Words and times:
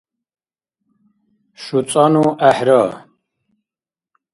шуцӀанну 1.63 2.25
гӀехӀра 2.39 2.83